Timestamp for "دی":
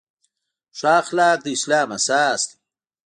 2.49-2.55